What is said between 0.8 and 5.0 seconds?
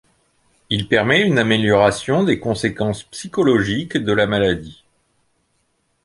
permet une amélioration des conséquences psychologiques de la maladie.